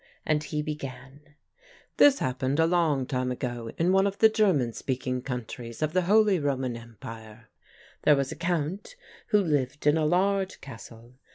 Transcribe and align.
'"And 0.25 0.43
he 0.43 0.63
began: 0.63 1.35
"This 1.97 2.17
happened 2.17 2.59
a 2.59 2.65
long 2.65 3.05
time 3.05 3.31
ago 3.31 3.69
in 3.77 3.91
one 3.91 4.07
of 4.07 4.17
the 4.17 4.29
German 4.29 4.73
speaking 4.73 5.21
countries 5.21 5.83
of 5.83 5.93
the 5.93 6.01
Holy 6.01 6.39
Roman 6.39 6.75
Empire. 6.75 7.51
There 8.01 8.15
was 8.15 8.31
a 8.31 8.35
Count 8.35 8.95
who 9.27 9.39
lived 9.39 9.85
in 9.85 9.97
a 9.97 10.05
large 10.07 10.59
castle. 10.59 11.19